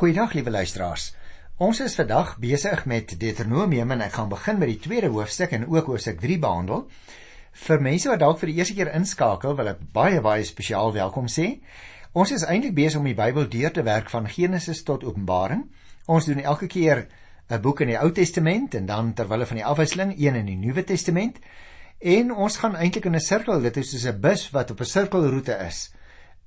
[0.00, 1.10] Goeiedag liewe luisteraars.
[1.60, 5.66] Ons is vandag besig met Deuteronomium en ek gaan begin met die tweede hoofstuk en
[5.68, 6.86] ook hoofstuk 3 behandel.
[7.66, 11.28] Vir mense wat dalk vir die eerste keer inskakel, wil ek baie baie spesiaal welkom
[11.28, 11.50] sê.
[12.16, 15.66] Ons is eintlik besig om die Bybel deur te werk van Genesis tot Openbaring.
[16.08, 17.04] Ons doen elke keer
[17.50, 20.56] 'n boek in die Ou Testament en dan terwyl van die afwisseling een in die
[20.56, 21.44] Nuwe Testament.
[22.00, 24.92] En ons gaan eintlik in 'n sirkel, dit is soos 'n bus wat op 'n
[24.96, 25.90] sirkelroete is.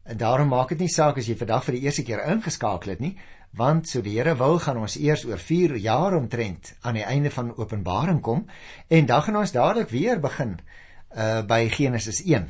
[0.04, 3.04] En daarom maak dit nie saak as jy vandag vir die eerste keer ingeskakel het
[3.04, 3.14] nie,
[3.56, 7.32] want so die Here wil gaan ons eers oor 4 jaar omtrent aan die einde
[7.32, 8.48] van Openbaring kom
[8.90, 10.58] en dan gaan ons dadelik weer begin
[11.13, 12.50] uh by Genesis 1.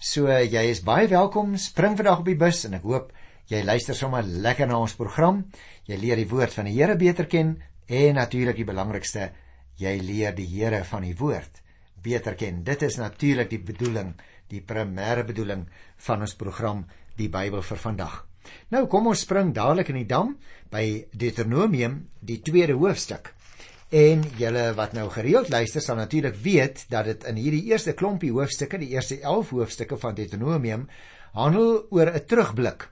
[0.00, 3.12] So jy is baie welkom, spring vandag op die bus en ek hoop
[3.48, 5.44] jy luister sommer lekker na ons program.
[5.86, 9.30] Jy leer die woord van die Here beter ken en natuurlik die belangrikste,
[9.78, 11.62] jy leer die Here van die woord
[12.02, 12.64] beter ken.
[12.64, 14.16] Dit is natuurlik die bedoeling
[14.48, 15.66] die primêre bedoeling
[16.06, 16.84] van ons program
[17.16, 18.24] die Bybel vir vandag.
[18.72, 20.36] Nou kom ons spring dadelik in die dam
[20.72, 23.34] by Deuteronomium die tweede hoofstuk.
[23.88, 28.32] En julle wat nou gereeld luister sal natuurlik weet dat dit in hierdie eerste klompie
[28.32, 30.88] hoofstukke, die eerste 11 hoofstukke van Deuteronomium,
[31.32, 32.88] handel oor 'n terugblik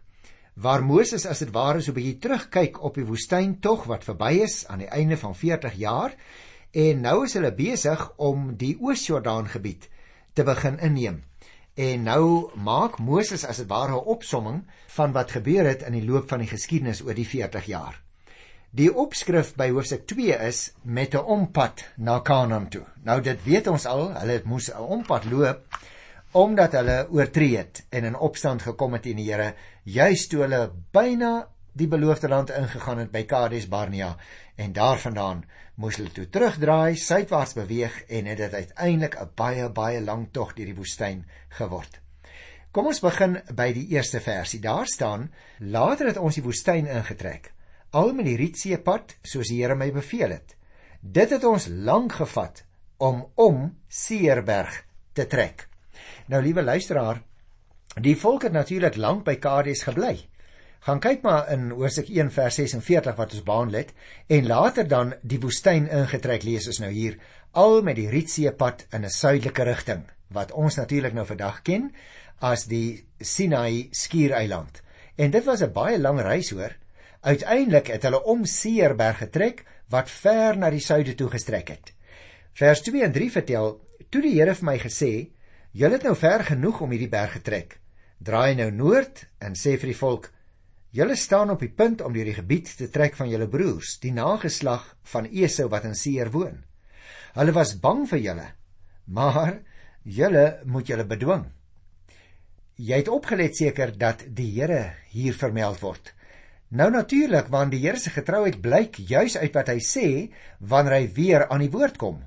[0.57, 4.41] waar Moses as dit ware so 'n bietjie terugkyk op die woestyn tog wat verby
[4.41, 6.15] is aan die einde van 40 jaar
[6.73, 9.89] en nou is hulle besig om die Oos-Jordaan gebied
[10.33, 11.23] te begin inneem.
[11.77, 14.65] En nou maak Moses as dit ware 'n opsomming
[14.97, 18.01] van wat gebeur het in die loop van die geskiedenis oor die 40 jaar.
[18.71, 22.85] Die opskrif by hoofstuk 2 is met 'n ompad na Kanaan toe.
[23.03, 25.67] Nou dit weet ons al, hulle het moes 'n ompad loop
[26.33, 29.55] omdat hulle oortree het en in opstand gekom het teen die Here,
[29.85, 34.15] juis toe hulle byna die beloofde land ingegaan het by Kades Barnea
[34.57, 35.45] en daarvandaan
[35.77, 40.55] moes hulle toe terugdraai, suidwaarts beweeg en het dit uiteindelik 'n baie baie lang tog
[40.55, 42.01] deur die woestyn geword.
[42.71, 44.61] Kom ons begin by die eerste versie.
[44.61, 47.53] Daar staan: Later het ons die woestyn ingetrek,
[47.91, 50.57] al met die Rietsee pad soos die Here my beveel het.
[51.01, 52.65] Dit het ons lank gevat
[52.97, 55.69] om om Seerberg te trek.
[56.27, 57.23] Nou liewe luisteraar,
[58.01, 60.29] die volk het natuurlik lank by Kades gebly.
[60.87, 63.89] Gaan kyk maar in Hosea 1 vers 46 wat ons behandel het
[64.31, 67.17] en later dan die woestyn ingetrek lees ons nou hier
[67.59, 70.05] al met die Rietsee pad in 'n suidelike rigting
[70.37, 71.89] wat ons natuurlik nou vandag ken
[72.39, 74.83] as die Sinai skiereiland.
[75.17, 76.77] En dit was 'n baie lang reis hoor.
[77.21, 81.93] Uiteindelik het hulle om Seerberg getrek wat ver na die suide toe gestrek het.
[82.53, 85.31] Vers 2 en 3 vertel: "Toe die Here vir my gesê:
[85.73, 87.81] "Julle het nou ver genoeg om hierdie berg getrek.
[88.23, 90.31] Draai nou noord en sê vir die volk:
[90.97, 94.15] Julle staan op die punt om deur die gebied te trek van julle broers, die
[94.17, 96.63] nageslag van Esau wat in Seir woon.
[97.37, 98.47] Hulle was bang vir julle,
[99.05, 99.59] maar
[100.09, 101.45] julle moet julle bedwing.
[102.81, 106.15] Jy het opgelet seker dat die Here hier vermeld word.
[106.73, 110.09] Nou natuurlik, want die Here se getrouheid blyk juis uit wat hy sê
[110.61, 112.23] wanneer hy weer aan die woord kom.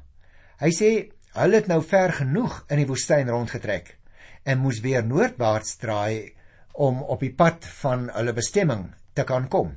[0.62, 0.92] Hy sê
[1.40, 3.96] hulle het nou ver genoeg in die woestyn rondgetrek
[4.46, 6.38] en moes weer noordwaarts draai
[6.74, 9.76] om op die pad van hulle bestemming te kan kom.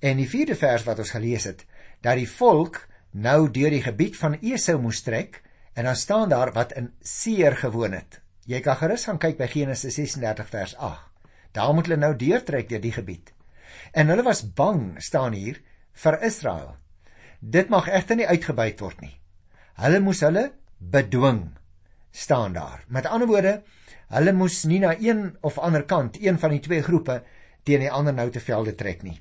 [0.00, 1.64] En die 4de vers wat ons gelees het,
[2.00, 5.40] dat die volk nou deur die gebied van Esau moes trek
[5.74, 8.20] en dan staan daar wat in Seer gewoon het.
[8.44, 11.10] Jy kan gerus gaan kyk by Genesis 36 vers 8.
[11.54, 13.30] Daar moet hulle nou deurtrek deur die gebied.
[13.92, 15.60] En hulle was bang staan hier
[16.02, 16.74] vir Israel.
[17.40, 19.14] Dit mag egter nie uitgebuit word nie.
[19.78, 21.54] Hulle moes hulle bedwing
[22.14, 22.84] staan daar.
[22.88, 23.58] Met ander woorde,
[24.14, 27.22] Hulle moes nie na een of ander kant, een van die twee groepe
[27.64, 29.16] teen die ander nou te velde trek nie.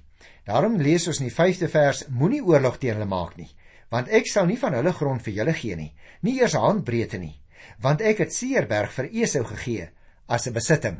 [0.45, 3.49] Daarom lees ons in die 5de vers: Moenie oorlog teen hulle maak nie,
[3.89, 7.39] want ek sal nie van hulle grond vir julle gee nie, nie eers handbreedte nie,
[7.81, 9.89] want ek het Seerberg vir Esau gegee
[10.27, 10.99] as 'n besitting.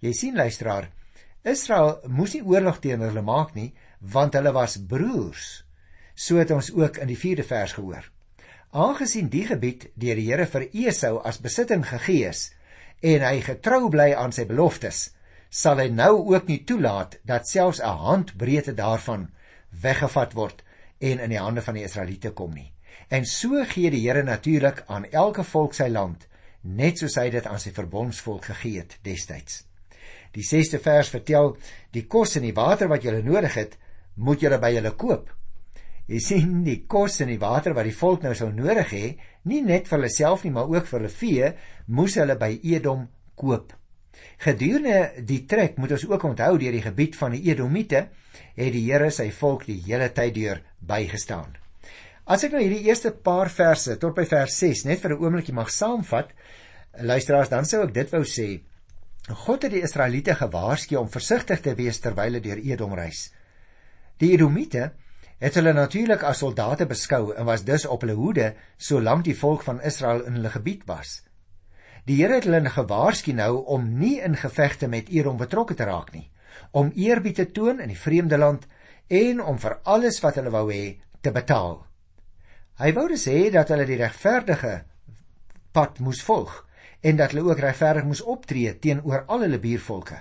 [0.00, 0.90] Jy sien luisteraar,
[1.44, 5.64] Israel moes nie oorlog teen hulle maak nie, want hulle was broers.
[6.14, 8.13] So het ons ook in die 4de vers gehoor.
[8.74, 12.48] Aangesien die gebied deur die Here vir Esau as besitting gegee is,
[13.06, 15.12] en hy getrou bly aan sy beloftes,
[15.46, 19.28] sal hy nou ook nie toelaat dat selfs 'n handbreedte daarvan
[19.84, 20.64] weggevat word
[20.98, 22.72] en in die hande van die Israeliete kom nie.
[23.10, 26.26] En so gee die Here natuurlik aan elke volk sy land,
[26.62, 29.64] net soos hy dit aan sy verbondsvolk gegee het destyds.
[30.32, 31.56] Die 6ste vers vertel
[31.92, 33.78] die kos en die water wat julle nodig het,
[34.14, 35.30] moet julle by julle koop.
[36.06, 39.06] Jy sien die kos en die water wat die volk nou sou nodig hê,
[39.48, 41.52] nie net vir hulle self nie, maar ook vir hulle vee,
[41.86, 43.06] moes hulle by Edom
[43.40, 43.72] koop.
[44.44, 48.08] Gedurende die trek moet ons ook onthou deur die gebied van die Edomiete
[48.58, 51.56] het die Here sy volk die hele tyd deur bygestaan.
[52.24, 55.54] As ek nou hierdie eerste paar verse tot by vers 6 net vir 'n oombliekie
[55.54, 56.32] mag saamvat,
[57.00, 58.60] luisteraars, dan sou ek dit wou sê.
[59.28, 63.32] God het die Israeliete gewaarsku om versigtig te wees terwyl hulle deur Edom reis.
[64.18, 64.92] Die Edomite
[65.38, 69.62] het hulle natuurlik as soldate beskou en was dus op hulle hoede solank die volk
[69.62, 71.22] van Israel in hulle gebied was.
[72.04, 76.12] Die Here het hulle gewaarsku nou om nie in gevegte met Edom betrokke te raak
[76.12, 76.30] nie,
[76.70, 78.66] om eerbied te toon in die vreemde land
[79.08, 81.80] en om vir alles wat hulle wou hê te betaal.
[82.78, 84.82] Hy wou dus hê dat hulle die regverdige
[85.72, 86.60] pad moes volg
[87.04, 90.20] en dat hulle ook regverdig moes optree teenoor al hulle buurvolke.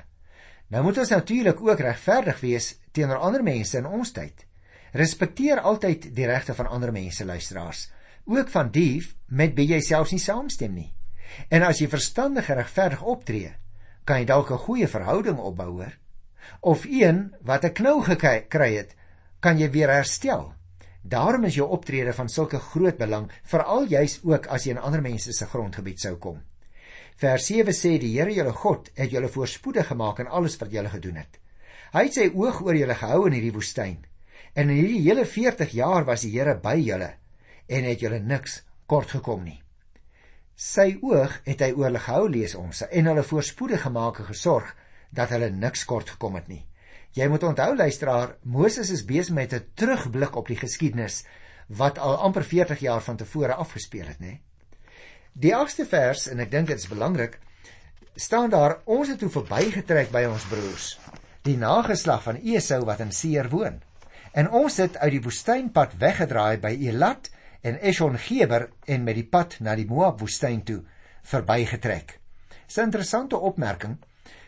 [0.73, 4.45] Nou moet ons natuurlik ook regverdig wees teenoor ander mense in ons tyd.
[4.93, 7.87] Respekteer altyd die regte van ander mense, luisteraars,
[8.29, 10.91] ook van die met wie jy selfs nie saamstem nie.
[11.49, 13.55] En as jy verstandig en regverdig optree,
[14.05, 15.97] kan jy dalk 'n goeie verhouding opbou hoor.
[16.61, 18.95] Of een wat 'n knou gekry het,
[19.39, 20.53] kan jy weer herstel.
[21.01, 25.01] Daarom is jou optrede van sulke groot belang, veral juis ook as jy in ander
[25.01, 26.41] mense se grondgebied sou kom.
[27.15, 30.89] Vers 7 sê die Here julle God het julle voorspoedig gemaak in alles wat julle
[30.89, 31.39] gedoen het.
[31.93, 34.05] Hy het sy oog oor julle gehou in hierdie woestyn.
[34.53, 37.13] En in hierdie hele 40 jaar was die Here by julle
[37.67, 39.59] en het julle niks kort gekom nie.
[40.55, 44.75] Sy oog het hy oor hulle gehou lees ons en hulle voorspoedig gemaak en gesorg
[45.09, 46.61] dat hulle niks kort gekom het nie.
[47.13, 51.23] Jy moet onthou luisteraar, Moses is besig met 'n terugblik op die geskiedenis
[51.67, 54.39] wat al amper 40 jaar van tevore afgespeel het, nê?
[55.33, 57.39] Die 8ste vers en ek dink dit is belangrik,
[58.15, 60.99] staan daar ons het toe verbygetrek by ons broers,
[61.41, 63.81] die nageslag van Esau wat in Seir woon.
[64.33, 67.29] En ons het uit die woestynpad weggedraai by Elat
[67.61, 70.81] en Eshon Geber en met die pad na die Moab woestyn toe
[71.21, 72.19] verbygetrek.
[72.77, 73.97] 'n Interessante opmerking.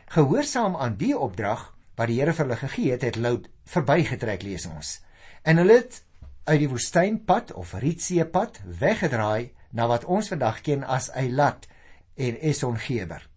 [0.09, 4.65] Gehoorsaam aan die opdrag wat die Here vir hulle gegee het, het Lot verbygetrek lees
[4.65, 5.01] ons.
[5.43, 6.03] En hulle het
[6.45, 11.67] uit die woestynpad of Rietseepad weggedraai na wat ons vandag ken as Eilat
[12.15, 13.29] en Esongeber.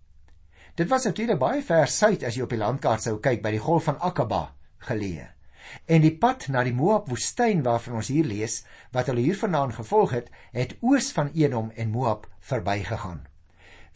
[0.74, 3.64] Dit was natuurlik baie ver suid as jy op die landkaart sou kyk by die
[3.64, 5.37] golf van Akaba geleë.
[5.86, 8.62] En die pad na die Moab woestyn waarvan ons hier lees,
[8.92, 13.26] wat hulle hiervandaan gevolg het, het oos van Edom en Moab verbygegaan.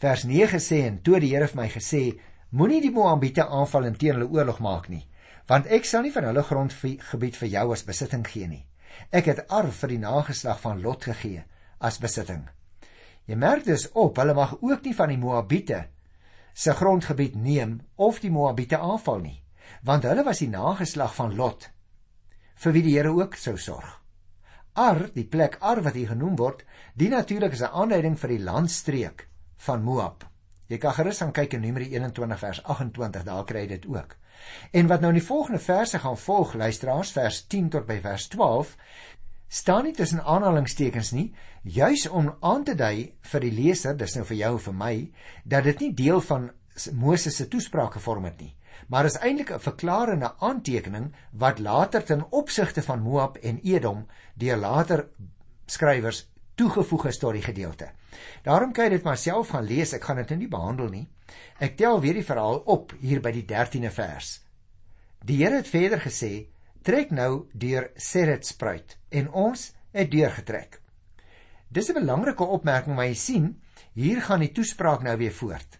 [0.03, 2.03] Vers 9 sê en toe die Here vir my gesê,
[2.51, 5.05] moenie die Moabiete aanval en teen hulle oorlog maak nie,
[5.47, 8.65] want ek sal nie van hulle grondgebied vir jou as besitting gee nie.
[9.11, 11.45] Ek het arf vir die nageslag van Lot gegee
[11.79, 12.45] as besitting.
[13.25, 15.85] Jy merk dus op, hulle mag ook nie van die Moabiete
[16.53, 19.37] se grondgebied neem of die Moabiete aanval nie,
[19.83, 21.69] want hulle was die nageslag van Lot
[22.63, 23.99] vir wie die Here ook sou sorg.
[24.73, 26.63] Ar, die plek Ar wat hier genoem word,
[26.97, 29.27] die natuurlik is 'n aanduiding vir die landstreek
[29.57, 30.25] van Moab.
[30.67, 34.15] Jy kan gerus aan kyk in Numeri 21 vers 28, daar kry jy dit ook.
[34.71, 38.27] En wat nou in die volgende verse gaan volg, luisteraars, vers 10 tot by vers
[38.27, 38.77] 12,
[39.47, 41.27] staan nie tussen aanhalingstekens nie,
[41.61, 44.93] juis om aan te dui vir die leser, dis nou vir jou en vir my,
[45.45, 46.49] dat dit nie deel van
[46.91, 48.55] Moses se toespraak gevorm het nie,
[48.87, 54.57] maar is eintlik 'n verklarende aantekening wat later ten opsigte van Moab en Edom deur
[54.57, 55.07] later
[55.65, 57.89] skrywers toegevoeg is tot die gedeelte.
[58.43, 61.07] Daarom kan jy dit maar self gaan lees, ek gaan dit nou nie behandel nie.
[61.59, 64.41] Ek tel weer die verhaal op hier by die 13de vers.
[65.25, 66.47] Die Here het verder gesê:
[66.83, 70.81] trek nou deur Seretspruit en ons het deurgetrek.
[71.69, 73.61] Dis 'n belangrike opmerking wat jy sien,
[73.93, 75.79] hier gaan die toespraak nou weer voort.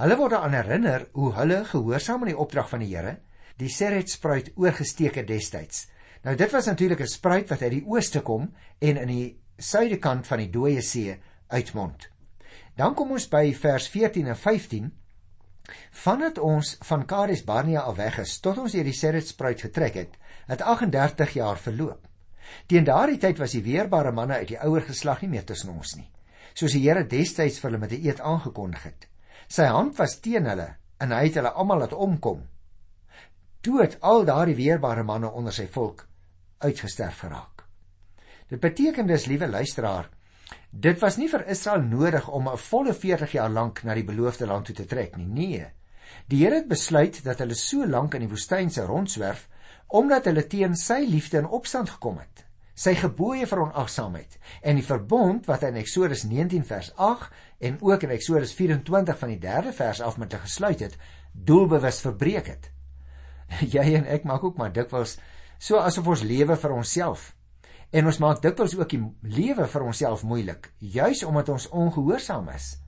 [0.00, 3.18] Hulle word aan herinner hoe hulle gehoorsaam aan die opdrag van die Here
[3.60, 5.90] die Seretspruit oorgesteek het destyds.
[6.24, 10.26] Nou dit was natuurlik 'n spruit wat uit die ooste kom en in die suidekant
[10.26, 12.08] van die Dooie See uitmond.
[12.76, 14.92] Dan kom ons by vers 14 en 15
[15.90, 20.16] Vandat ons van Kades Barnea af weg is tot ons deur die Seretspruit getrek het,
[20.46, 22.08] het 38 jaar verloop.
[22.66, 25.96] Teen daardie tyd was die weerbare manne uit die ouer geslag nie meer tussen ons
[25.96, 26.10] nie,
[26.54, 29.09] soos die Here destyds vir hulle met 'n eed aangekondig het.
[29.50, 30.68] Sy hand was teen hulle
[31.02, 32.44] en hy het hulle almal laat omkom.
[33.60, 36.06] Toe het al daardie weerbare manne onder sy volk
[36.60, 37.64] uitgesterf geraak.
[38.50, 40.06] Dit beteken dus, liewe luisteraar,
[40.70, 44.46] dit was nie vir Israel nodig om 'n volle 40 jaar lank na die beloofde
[44.46, 45.26] land toe te trek nie.
[45.26, 45.66] Nee.
[46.28, 49.48] Die Here het besluit dat hulle so lank in die woestyn se rondswerf
[49.88, 52.44] omdat hulle teen sy liefde in opstand gekom het.
[52.80, 57.34] Sy gebooie veronagsaamheid en die verbond wat in Eksodus 19 vers 8
[57.68, 60.96] en ook in Eksodus 24 van die 3de vers af met hulle gesluit het,
[61.32, 62.70] doelbewus verbreek het.
[63.74, 65.18] Jy en ek maak ook maar dikwels
[65.60, 67.30] so asof ons lewe vir onsself.
[67.92, 72.78] En ons maak dikwels ook die lewe vir onsself moeilik, juis omdat ons ongehoorsaam is.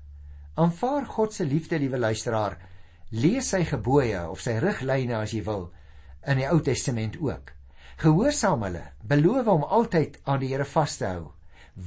[0.56, 2.56] Aanvaar God se liefde, liewe luisteraar.
[3.12, 5.66] Lees sy gebooie of sy riglyne as jy wil
[6.24, 7.52] in die Ou Testament ook.
[8.02, 11.28] Gehoorsaam hulle, beloof om altyd aan die Here vas te hou,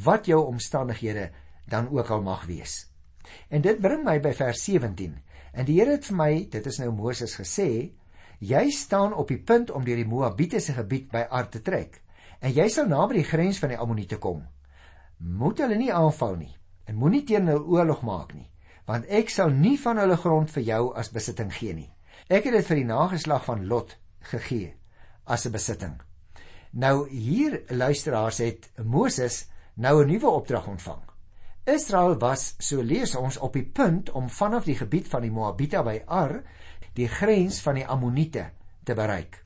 [0.06, 1.26] wat jou omstandighede
[1.68, 2.86] dan ook al mag wees.
[3.52, 5.18] En dit bring my by vers 17.
[5.52, 7.68] En die Here het vir my, dit is nou Moses gesê,
[8.40, 12.00] Jy staan op die punt om deur die Moabiete se gebied by Ar te trek
[12.44, 14.42] en jy sal naby die grens van die Ammoniete kom.
[15.20, 16.52] Moet hulle nie aanval nie
[16.88, 18.48] en moenie teen hulle oorlog maak nie,
[18.88, 21.92] want ek sal nie van hulle grond vir jou as besitting gee nie.
[22.28, 23.96] Ek het dit vir die nageslag van Lot
[24.32, 24.76] gegee
[25.26, 26.02] as 'n besitting.
[26.72, 31.02] Nou hier luisteraars het Moses nou 'n nuwe opdrag ontvang.
[31.64, 35.84] Israel was, so lees ons, op die punt om vanaf die gebied van die Moabiete
[35.84, 36.44] by Ar
[36.94, 38.50] die grens van die Ammoniete
[38.84, 39.44] te bereik.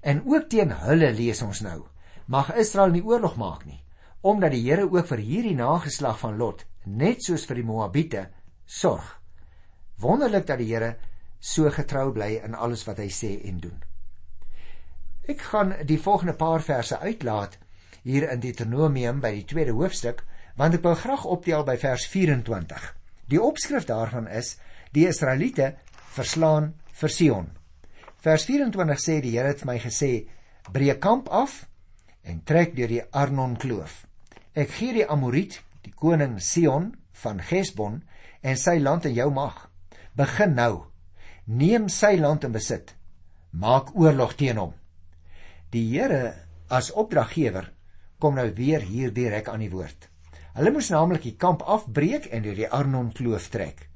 [0.00, 1.84] En ook teen hulle lees ons nou,
[2.26, 3.84] mag Israel nie oorlog maak nie,
[4.20, 8.26] omdat die Here ook vir hierdie nageslag van Lot, net soos vir die Moabiete,
[8.66, 9.20] sorg.
[10.00, 10.96] Wonderlik dat die Here
[11.38, 13.78] so getrou bly in alles wat hy sê en doen.
[15.30, 17.52] Ek gaan die volgende paar verse uitlaat
[18.02, 20.24] hier in Deuteronomium by die tweede hoofstuk,
[20.58, 22.86] want ek wil graag optel by vers 24.
[23.30, 24.56] Die opskrif daarvan is
[24.96, 25.76] die Israeliete
[26.16, 26.72] verslaan
[27.02, 27.46] vir Sion.
[28.24, 30.26] Vers 24 sê die Here het my gesê:
[30.72, 31.60] "Breek kamp af
[32.24, 34.06] en trek deur die Arnon kloof.
[34.54, 36.90] Ek gee die Amoriet, die koning Sion
[37.22, 38.02] van Gesbon
[38.42, 39.70] en sy land in jou mag.
[40.16, 40.86] Begin nou.
[41.46, 42.96] Neem sy land in besit.
[43.52, 44.79] Maak oorlog teen hom."
[45.70, 46.34] Die Here
[46.66, 47.68] as opdraggewer
[48.18, 50.08] kom nou weer hier direk aan die woord.
[50.56, 53.86] Hulle moes naamlik die kamp afbreek en deur die Arnon kloof trek.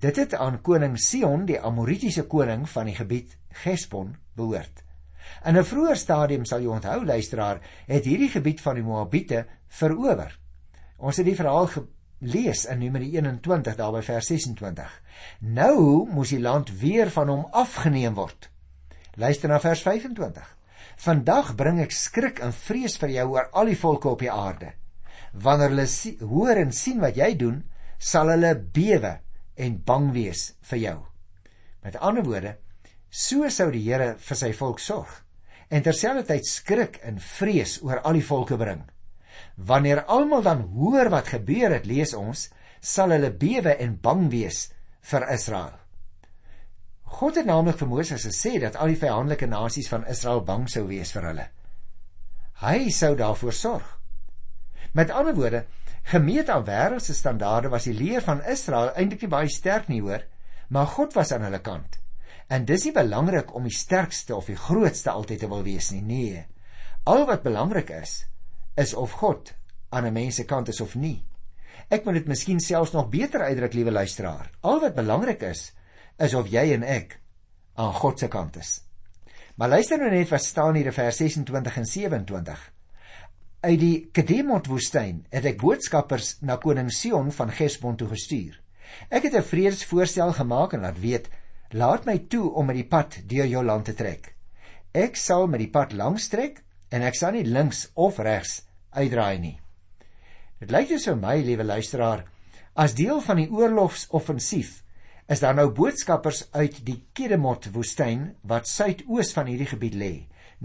[0.00, 4.84] Dit het aan koning Sion, die Amoritiese koning van die gebied Gesbon, behoort.
[5.44, 10.38] In 'n vroeër stadium sal jy onthou luisteraar, het hierdie gebied van die Moabiete verower.
[10.96, 15.02] Ons het die verhaal gelees in Numeri 21 daar by vers 26.
[15.40, 18.50] Nou moes die land weer van hom afgeneem word.
[19.14, 20.57] Luister na vers 25.
[20.98, 24.72] Vandag bring ek skrik en vrees vir jou oor al die volke op die aarde.
[25.32, 25.86] Wanneer hulle
[26.26, 27.62] hoor en sien wat jy doen,
[27.98, 29.18] sal hulle bewe
[29.54, 30.98] en bang wees vir jou.
[31.86, 32.56] Met ander woorde,
[33.10, 35.22] so sou die Here vir sy volk sorg
[35.68, 38.82] en terselfdertyd skrik en vrees oor al die volke bring.
[39.54, 42.48] Wanneer almal dan hoor wat gebeur het, lees ons,
[42.80, 44.68] sal hulle bewe en bang wees
[45.10, 45.76] vir Israel.
[47.18, 50.86] God het naamlik vir Moses gesê dat al die vyandelike nasies van Israel bang sou
[50.86, 51.46] wees vir hulle.
[52.60, 53.94] Hy sou daarvoor sorg.
[54.92, 55.64] Met ander woorde,
[56.08, 60.22] Gemeet aan wêreldse standaarde was die leer van Israel eintlik nie baie sterk nie hoor,
[60.72, 61.98] maar God was aan hulle kant.
[62.48, 66.00] En dis nie belangrik om die sterkste of die grootste altyd te wil wees nie.
[66.00, 66.46] Nee.
[67.04, 68.22] Al wat belangrik is,
[68.80, 69.52] is of God
[69.92, 71.26] aan 'n mens se kant is of nie.
[71.90, 74.50] Ek moet dit miskien selfs nog beter uitdruk, liewe luisteraar.
[74.60, 75.72] Al wat belangrik is,
[76.18, 77.18] is of jy en ek
[77.78, 78.80] aan God se kant is.
[79.58, 82.64] Maar luister nou net wat staan hier in vers 26 en 27.
[83.58, 88.58] Uit die Kedemot woestyn het ek boodskappers na koning Sion van Gesbon toe gestuur.
[89.10, 91.28] Ek het 'n vredesvoorstel gemaak en laat weet:
[91.70, 94.34] "Laat my toe om met die pad deur jou land te trek.
[94.94, 99.38] Ek sal met die pad langs trek en ek sal nie links of regs uitdraai
[99.38, 99.60] nie."
[100.58, 102.24] Dit lyk dus vir my, liewe luisteraar,
[102.74, 104.82] as deel van die oorlogsoffensief
[105.28, 110.12] is daar nou boodskappers uit die Kedemot woestyn wat suidoos van hierdie gebied lê,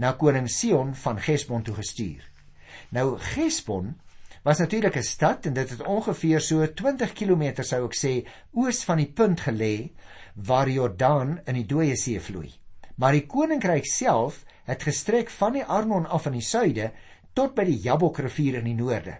[0.00, 2.22] na koning Sion van Gesbon toe gestuur.
[2.96, 3.92] Nou Gesbon
[4.42, 8.84] was natuurlik 'n stad en dit het ongeveer so 20 km sou ek sê oos
[8.84, 9.90] van die punt gelê
[10.34, 12.52] waar Jordaan in die Dooie See vloei.
[12.96, 16.92] Maar die koninkryk self het gestrek van die Arnon af in die suide
[17.32, 19.18] tot by die Jabok rivier in die noorde.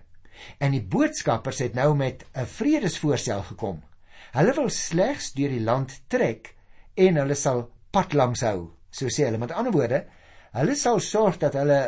[0.58, 3.82] En die boodskappers het nou met 'n vredesvoorstel gekom.
[4.34, 6.54] Hulle wil slegs deur die land trek
[6.98, 10.00] en hulle sal pad langs hou, so sê hulle met ander woorde,
[10.56, 11.80] hulle sal sorg dat hulle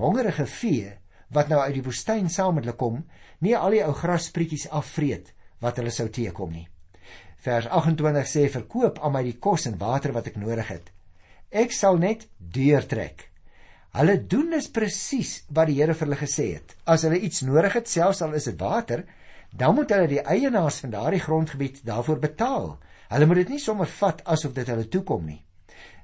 [0.00, 0.94] hongerige vee
[1.36, 3.02] wat nou uit die woestyn saam met hulle kom,
[3.44, 6.66] nie al die ou grassprietjies afvreet wat hulle sou teekom nie.
[7.44, 10.88] Vers 28 sê verkoop aan my die kos en water wat ek nodig het.
[11.52, 13.26] Ek sal net deurtrek.
[13.96, 16.76] Hulle doen is presies wat die Here vir hulle gesê het.
[16.86, 19.04] As hulle iets nodig het, selfs al is dit water,
[19.50, 22.78] dan moet hulle die eienaars van daardie grondgebied daarvoor betaal.
[23.10, 25.40] Hulle moet dit nie sommer vat asof dit hulle toekom nie.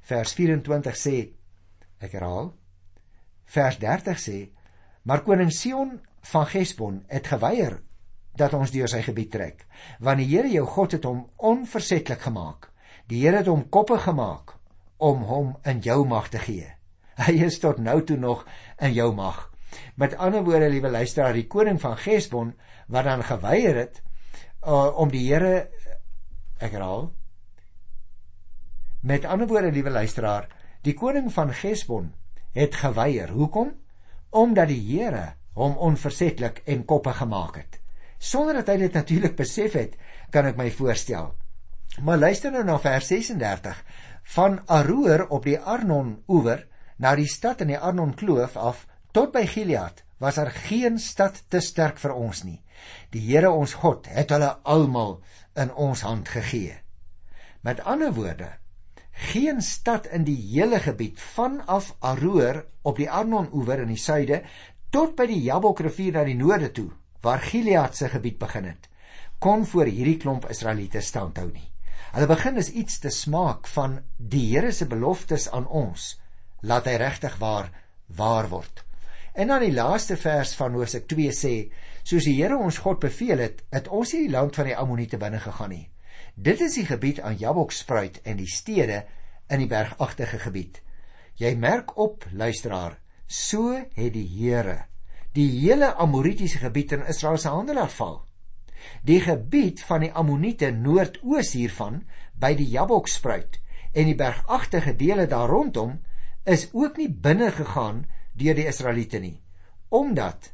[0.06, 1.16] Vers 24 sê
[2.02, 2.52] ek herhaal.
[3.46, 4.38] Vers 30 sê
[5.06, 6.00] Maar koning Sion
[6.32, 7.78] van Gesbon het geweier
[8.36, 9.62] dat ons deur sy gebied trek,
[10.02, 12.72] want die Here jou God het hom onversetlik gemaak.
[13.06, 14.56] Die Here het hom koppe gemaak
[14.98, 16.66] om hom in jou mag te gee.
[17.22, 18.42] Hy is tot nou toe nog
[18.82, 19.46] in jou mag.
[19.94, 22.54] Met ander woorde, liewe luisteraar, die koning van Gesbon
[22.86, 24.02] wat dan geweier het
[24.66, 25.68] uh, om die Here
[26.58, 27.10] ek herhaal.
[29.06, 30.48] Met ander woorde, liewe luisteraar,
[30.82, 32.14] die koning van Gesbon
[32.56, 33.28] het geweier.
[33.30, 33.74] Hoekom?
[34.36, 37.78] omdat die Here hom onversetlik en koppe gemaak het.
[38.18, 39.94] Sonder dat hy dit natuurlik besef het,
[40.32, 41.32] kan ek my voorstel.
[42.04, 43.78] Maar luister nou na vers 36.
[44.36, 46.66] Van Aroer op die Arnon oewer
[47.00, 48.84] na die stad in die Arnon kloof af
[49.16, 52.58] tot by Gilead was daar geen stad te sterk vir ons nie.
[53.14, 55.18] Die Here ons God het hulle almal
[55.56, 56.76] in ons hand gegee.
[57.66, 58.50] Met ander woorde,
[59.32, 64.42] geen stad in die hele gebied vanaf Aroer op die Arnon-oewer in die suide
[64.92, 66.90] tot by die Jabokrivier na die noorde toe,
[67.24, 68.86] waar Gilead se gebied begin het,
[69.42, 71.66] kon voor hierdie klomp Israeliete standhou nie.
[72.14, 76.14] Hulle begin is iets te smaak van die Here se beloftes aan ons,
[76.62, 77.72] laat hy regtig waar
[78.16, 78.84] waar word.
[79.34, 81.54] En dan die laaste vers van Hosea 2 sê,
[82.06, 85.18] soos die Here ons God beveel het, het ons nie die land van die Ammoniete
[85.18, 85.86] binne gegaan nie.
[86.36, 89.02] Dit is die gebied aan Jabokspruit en die stede
[89.50, 90.78] in die bergagtige gebied.
[91.36, 94.84] Jy merk op, luisteraar, so het die Here
[95.36, 98.20] die hele Amoritiese gebied in Israel se hande laat val.
[99.04, 102.04] Die gebied van die Ammoniete noordoos hiervan
[102.40, 103.58] by die Jabokspruit
[103.92, 105.98] en die bergagtige dele daar rondom
[106.48, 108.04] is ook nie binne gegaan
[108.36, 109.40] deur die Israeliete nie,
[109.88, 110.52] omdat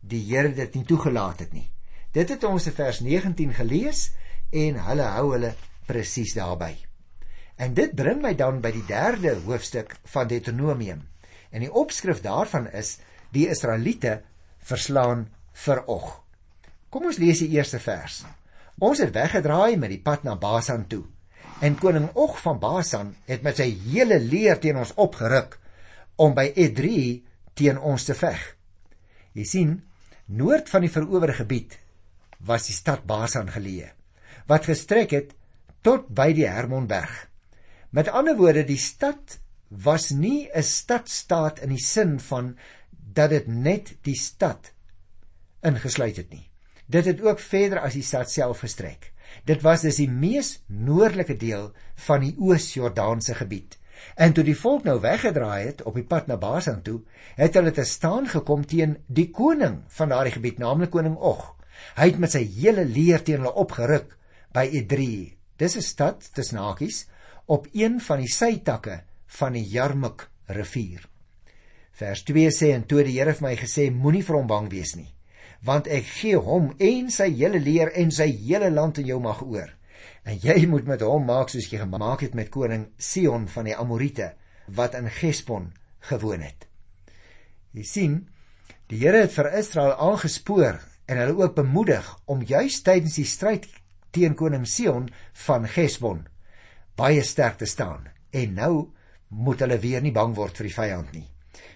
[0.00, 1.68] die Here dit nie toegelaat het nie.
[2.12, 4.08] Dit het ons in vers 19 gelees
[4.50, 5.52] en hulle hou hulle
[5.86, 6.72] presies daarby.
[7.60, 11.04] En dit bring my dan by die derde hoofstuk van Deuteronomium.
[11.50, 12.96] En die opskrif daarvan is
[13.34, 14.20] die Israeliete
[14.64, 15.26] verslaan
[15.66, 16.10] vir Og.
[16.90, 18.22] Kom ons lees die eerste vers.
[18.80, 21.04] Ons het weggedraai met die pad na Basan toe.
[21.60, 25.58] En koning Og van Basan het met sy hele leer teen ons opgeruk
[26.16, 27.20] om by Edrei
[27.54, 28.40] teen ons te veg.
[29.36, 29.76] Jy sien,
[30.30, 31.78] noord van die verowerde gebied
[32.46, 33.90] was die stad Basan geleë
[34.50, 35.34] wat gestrek het
[35.86, 37.12] tot by die Hermonberg.
[37.94, 39.38] Met ander woorde, die stad
[39.70, 42.56] was nie 'n stadstaat in die sin van
[42.90, 44.72] dat dit net die stad
[45.62, 46.50] ingesluit het nie.
[46.86, 49.12] Dit het ook verder as die stad self gestrek.
[49.44, 53.78] Dit was dus die mees noordelike deel van die Oos-Jordaanse gebied.
[54.16, 57.00] En toe die volk nou weggedraai het op die pad na Basan toe,
[57.36, 61.56] het hulle te staan gekom teen die koning van daardie gebied, naamlik koning Og.
[61.96, 64.16] Hy het met sy hele leer teen hulle opgeruk
[64.52, 65.36] by Edrei.
[65.56, 67.06] Dis 'n stad tussen hakies
[67.46, 71.06] op een van die sytakke van die Jarmuk rivier.
[71.92, 74.94] Vers 2 sê en toe die Here vir my gesê moenie vir hom bang wees
[74.96, 75.12] nie,
[75.62, 79.42] want ek gee hom en sy hele leer en sy hele land in jou mag
[79.42, 79.74] oor.
[80.24, 83.76] En jy moet met hom maak soos jy gemaak het met koning Sion van die
[83.76, 84.34] Amorite
[84.68, 85.72] wat in Gesbon
[86.10, 86.66] gewoon het.
[87.72, 88.14] Jy sien,
[88.90, 93.66] die Here het vir Israel aangespoor en hulle ook bemoedig om juis tydens die stryd
[94.14, 95.08] teen koning Sion
[95.46, 96.26] van Gesbon
[97.00, 98.72] baie sterk te staan en nou
[99.28, 101.26] moet hulle weer nie bang word vir die vyand nie.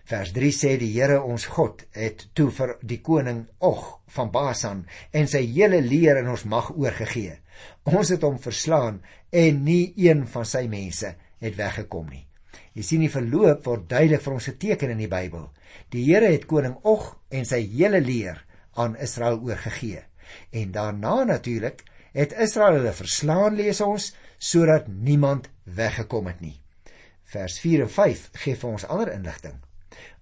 [0.04, 3.84] Vers 3 sê die Here ons God het toe vir die koning Og
[4.16, 4.84] van Basan
[5.16, 7.38] en sy hele leer in ons mag oorgegee.
[7.84, 11.14] Ons het hom verslaan en nie een van sy mense
[11.44, 12.24] het weggekom nie.
[12.74, 15.46] Jy sien die verloop word duidelik vir ons geteken in die Bybel.
[15.94, 18.40] Die Here het koning Og en sy hele leer
[18.74, 20.02] aan Israel oorgegee.
[20.50, 26.56] En daarna natuurlik het Israel hulle verslaan lees ons sodat niemand weggekom het nie.
[27.24, 29.56] Vers 4 en 5 gee vir ons ander inligting.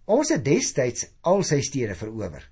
[0.05, 2.45] Ons het destyds al sy stede verower.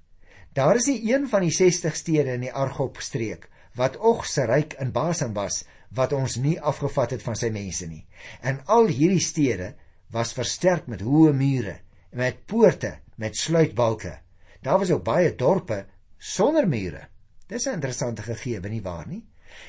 [0.55, 3.49] Daar is nie een van die 60 stede in die Argob streek
[3.81, 5.63] wat Og se ryk in Basan was
[5.97, 8.05] wat ons nie afgevat het van sy mense nie.
[8.45, 9.73] En al hierdie stede
[10.13, 11.79] was versterk met hoë mure,
[12.13, 14.19] met poorte, met sluitbalke.
[14.63, 15.85] Daar was ook baie dorpe
[16.19, 17.09] sonder mure.
[17.49, 19.25] Dis 'n interessante gegewe, nie waar nie?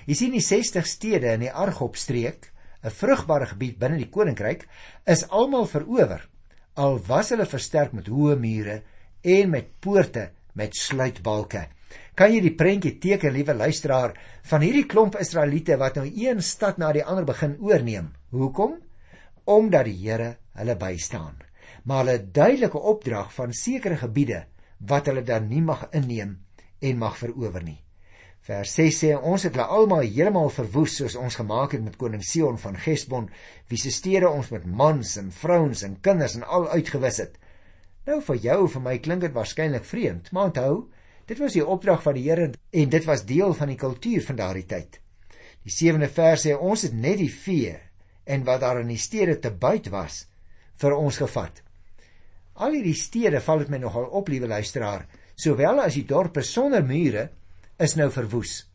[0.05, 2.51] Jy sien die 60 stede in die Argop-streek,
[2.83, 4.67] 'n vrugbare gebied binne die koninkryk,
[5.05, 6.27] is almal verower.
[6.75, 8.81] Al was hulle versterk met hoë mure
[9.21, 11.67] en met poorte met sluitbalke.
[12.15, 14.17] Kan jy die prentjie teken, liewe luisteraar,
[14.49, 18.11] van hierdie klomp Israeliete wat nou een stad na die ander begin oorneem?
[18.35, 18.75] Hoekom?
[19.47, 21.39] Omdat die Here hulle bystaan.
[21.87, 24.43] Maar hulle duidelike opdrag van sekere gebiede
[24.89, 26.35] wat hulle dan nie mag inneem
[26.81, 27.79] en mag verower nie.
[28.41, 32.23] Vers 6 sê ons het hulle almal heeltemal verwoes soos ons gemaak het met koning
[32.25, 33.29] Sion van Gesbon,
[33.69, 37.37] wie se stede ons met mans en vrouens en kinders en al uitgewis het.
[38.09, 40.89] Nou vir jou en vir my klink dit waarskynlik vreemd, maar onthou,
[41.31, 44.39] dit was die opdrag van die Here en dit was deel van die kultuur van
[44.39, 44.97] daardie tyd.
[45.63, 47.77] Die 7de vers sê ons het net die vee
[48.27, 50.25] en wat daar in die stede te buit was
[50.81, 51.61] vir ons gevat.
[52.59, 55.05] Al hierdie stede val dit my nogal op, liewe luisteraar,
[55.39, 57.29] sowel as die dorpe sonder mure
[57.81, 58.65] is nou verwoes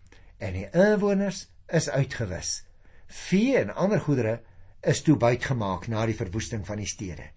[0.40, 2.62] en die inwoners is uitgewis.
[3.06, 4.40] Vee en ander goedere
[4.86, 7.35] is toe buitgemaak na die verwoesting van die stede.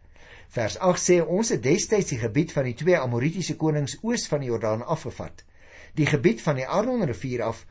[0.49, 4.41] Vers 8 sê ons het destyds die gebied van die twee Amoritiese konings oos van
[4.41, 5.43] die Jordaan afgevat.
[5.93, 7.65] Die gebied van die Arnon rivier af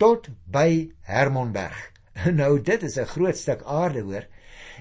[0.00, 1.92] tot by Hermonberg
[2.40, 4.26] Nou dit is 'n groot stuk aarde hoor.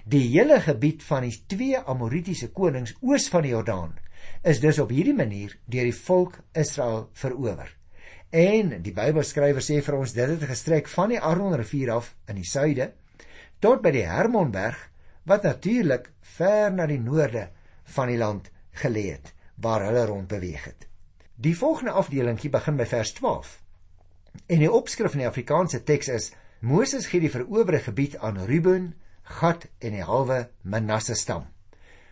[0.05, 3.97] Die hele gebied van die twee Amoritiese konings oos van die Jordaan
[4.43, 7.75] is dus op hierdie manier deur die volk Israel verower.
[8.29, 12.35] En die Bybelskrywer sê vir ons dit het gestrek van die Arnon rivier af in
[12.35, 12.93] die suide
[13.59, 14.90] tot by die Hermonberg
[15.23, 17.49] wat natuurlik ver na die noorde
[17.95, 18.49] van die land
[18.84, 20.88] gelê het waar hulle rond beweeg het.
[21.36, 23.60] Die volgende afdelingkie begin by vers 12.
[24.47, 26.31] En die opskrif in die Afrikaanse teks is
[26.62, 31.45] Moses gee die verowerde gebied aan Ruben, Gad en die halwe Manasse stam.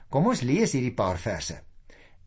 [0.09, 1.59] Kom ons lees hierdie paar verse.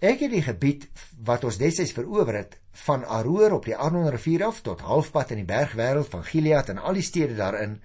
[0.02, 0.88] Ek het die gebied
[1.22, 5.42] wat ons destyds verower het van Aroer op die Arnon rivier af tot halfpad in
[5.42, 7.76] die bergwêreld van Gilead en al die stede daarin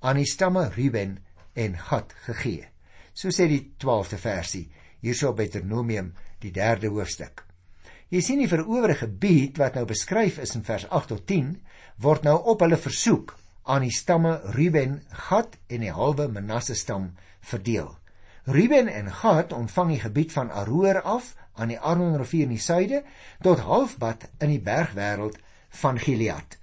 [0.00, 1.18] aan die stamme Ruben
[1.54, 2.68] en Gad gegee.
[3.14, 4.66] So sê die 12de versie
[5.00, 7.44] hierso by Deuteronomium die 3de hoofstuk.
[8.10, 11.52] Jy sien die verowerde gebied wat nou beskryf is in vers 8 tot 10
[12.02, 13.36] word nou op hulle versoek
[13.70, 17.92] aan die stamme Ruben, Gad en die halwe Manasse stam verdeel.
[18.50, 22.62] Ruben en Gad ontvang die gebied van Aroer af aan die Arnon rivier in die
[22.62, 23.04] suide
[23.44, 25.36] tot halfpad in die bergwêreld
[25.82, 26.56] van Gilead.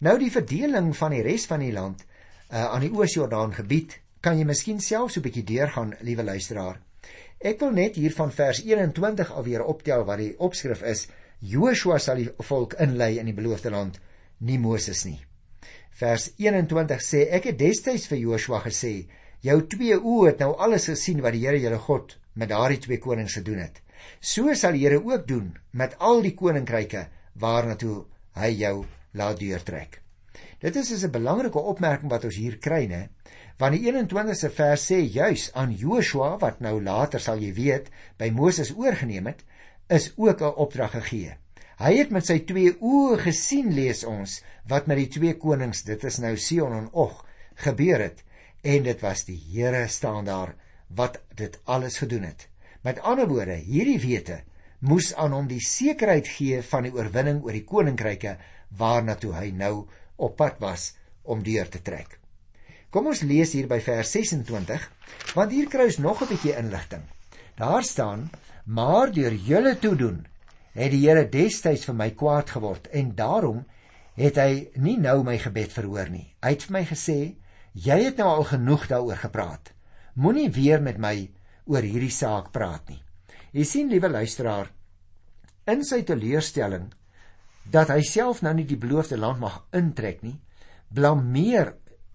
[0.00, 4.38] Nou die verdeling van die res van die land uh, aan die Oos-Jordaan gebied kan
[4.38, 6.80] jy miskien self so 'n bietjie deurgaan, liewe luisteraar.
[7.40, 11.98] Ek wil net hier van vers 21 af weer optel wat die opskrif is: Joshua
[11.98, 14.00] sal die volk inlei in die beloofde land,
[14.38, 15.20] nie Moses nie.
[15.90, 19.08] Vers 21 sê: Ek het destyds vir Joshua gesê:
[19.40, 22.98] Jou twee oë het nou alles gesien wat die Here jou God met daardie twee
[22.98, 23.80] konings gedoen het.
[24.20, 27.06] So sal die Here ook doen met al die koninkryke
[27.40, 28.04] waarna toe
[28.36, 28.84] hy jou
[29.16, 30.00] laat deurtrek.
[30.60, 33.08] Dit is 'n belangrike opmerking wat ons hier kry, né?
[33.60, 38.30] Want die 21ste vers sê juis aan Joshua wat nou later sal jy weet by
[38.32, 39.42] Moses oorgeneem het,
[39.92, 41.34] is ook 'n opdrag gegee.
[41.76, 46.04] Hy het met sy twee oë gesien lees ons wat met die twee konings, dit
[46.04, 48.24] is nou Sion en Og, gebeur het
[48.62, 50.54] en dit was die Here staan daar
[50.88, 52.48] wat dit alles gedoen het.
[52.82, 54.42] Met ander woorde, hierdie wete
[54.78, 58.36] moes aan hom die sekerheid gee van die oorwinning oor die koninkryke
[58.70, 62.20] waarna toe hy nou op pad was om deur te trek.
[62.90, 64.86] Kom ons lees hier by vers 26,
[65.38, 67.02] want hier kry ons nog 'n bietjie inligting.
[67.56, 68.30] Daar staan:
[68.66, 70.26] "Maar deur julle toedoen
[70.74, 73.64] het die Here destyds vir my kwaad geword en daarom
[74.16, 76.34] het hy nie nou my gebed verhoor nie.
[76.42, 77.36] Hy het vir my gesê:
[77.74, 79.72] "Jy het nou al genoeg daaroor gepraat.
[80.14, 81.30] Moenie weer met my
[81.66, 83.02] oor hierdie saak praat nie."
[83.52, 84.70] Jy sien, liewe luisteraar,
[85.66, 86.92] in sy teleurstelling
[87.70, 90.40] dat hy self nou nie die beloofde land mag intrek nie,
[90.92, 91.74] blameer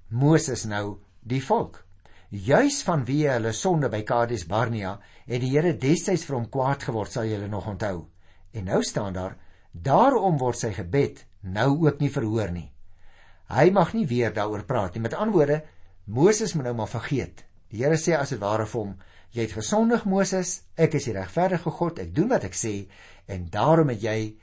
[0.10, 1.82] Moses nou die volk.
[2.30, 6.84] Juis van wie hulle sonde by Kades Barnea het die Here destyds vir hom kwaad
[6.86, 8.06] geword, sal julle nog onthou.
[8.54, 9.38] En nou staan daar:
[9.72, 12.72] Daarom word sy gebed nou ook nie verhoor nie.
[13.50, 15.02] Hy mag nie weer daaroor praat nie.
[15.02, 15.64] Met ander woorde,
[16.06, 17.46] Moses moet nou maar vergeet.
[17.70, 18.96] Die Here sê as dit ware vir hom:
[19.34, 20.62] Jy het gesondig, Moses.
[20.78, 22.00] Ek is die regverdige God.
[22.00, 22.86] Ek doen wat ek sê
[23.26, 24.36] en daarom het jy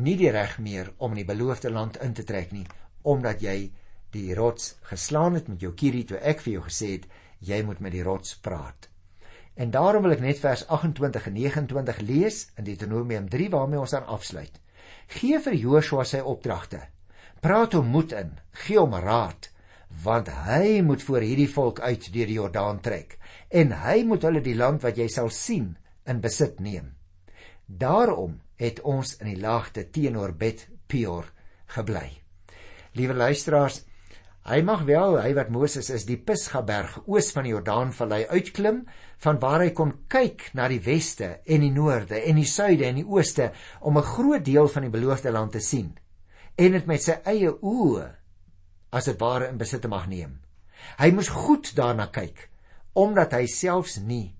[0.00, 2.66] nie die reg meer om in die beloofde land in te trek nie
[3.02, 3.70] omdat jy
[4.14, 7.06] die rots geslaan het met jou kierie toe ek vir jou gesê het
[7.40, 8.88] jy moet met die rots praat.
[9.54, 13.94] En daarom wil ek net vers 28 en 29 lees in Deuteronomium 3 waarmee ons
[13.96, 14.60] dan afsluit.
[15.10, 16.80] Gee vir Joshua sy opdragte.
[17.40, 19.50] Praat hom moed in, gee hom raad,
[20.04, 23.16] want hy moet voor hierdie volk uit deur die Jordaan trek
[23.50, 25.72] en hy moet hulle die land wat jy sal sien
[26.06, 26.92] in besit neem.
[27.66, 31.26] Daarom het ons in die laagte teenoor Bet Peor
[31.74, 32.08] gebly.
[32.98, 33.82] Liewe luisteraars,
[34.48, 38.86] hy mag wel, hy wat Moses is, die Pisgaberg oos van die Jordaanvallei uitklim
[39.20, 43.02] van waar hy kon kyk na die weste en die noorde en die suide en
[43.02, 43.50] die ooste
[43.80, 45.98] om 'n groot deel van die beloofde land te sien
[46.56, 48.08] en dit met sy eie oë
[48.92, 50.40] as dit ware in besit te mag neem.
[50.98, 52.48] Hy moes goed daarna kyk
[52.94, 54.34] omdat hy selfs nie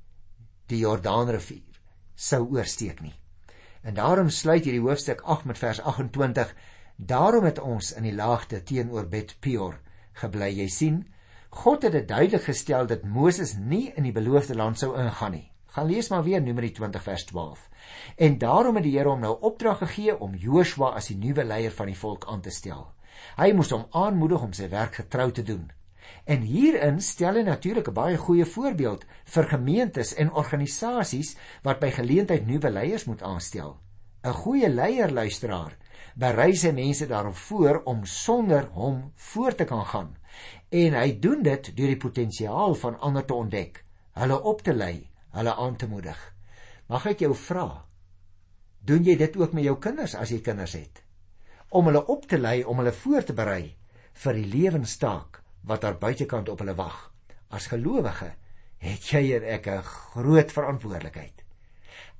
[0.66, 1.78] die Jordaanrivier
[2.16, 3.14] sou oorsteek nie.
[3.82, 6.54] En daarom sluit hierdie hoofstuk 8 met vers 28.
[6.96, 9.78] Daarom het ons in die laagte teenoor Bet Peor
[10.12, 10.50] gebly.
[10.62, 11.06] Jy sien,
[11.50, 15.46] God het dit duidelik gestel dat Moses nie in die beloofde land sou ingaan nie.
[15.70, 17.68] Gaan lees maar weer Numeri 20 vers 12.
[18.16, 21.74] En daarom het die Here hom nou opdrag gegee om Joshua as die nuwe leier
[21.74, 22.88] van die volk aan te stel.
[23.36, 25.70] Hy moes hom aanmoedig om sy werk getrou te doen.
[26.24, 31.90] En hierin stel hy natuurlik 'n baie goeie voorbeeld vir gemeentes en organisasies wat by
[31.90, 33.78] geleentheid nuwe leiers moet aanstel.
[34.24, 35.76] 'n Goeie leier luisteraar
[36.14, 40.16] berei sy mense daarop voor om sonder hom voort te kan gaan.
[40.68, 43.84] En hy doen dit deur die potensiaal van ander te ontdek,
[44.18, 46.18] hulle op te lei, hulle aan te moedig.
[46.90, 47.66] Mag ek jou vra,
[48.86, 51.02] doen jy dit ook met jou kinders as jy kinders het?
[51.70, 53.76] Om hulle op te lei, om hulle voor te berei
[54.24, 57.10] vir die lewenstaak wat daar buitekant op hulle wag.
[57.50, 58.32] As gelowige
[58.80, 61.44] het jy en ek 'n groot verantwoordelikheid.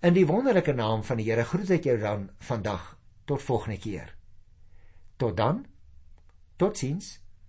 [0.03, 2.97] In die wonderlike naam van die Here groet ek jou dan vandag
[3.31, 4.17] tot volgende keer.
[5.17, 5.67] Tot dan.
[6.57, 7.21] Totsiens.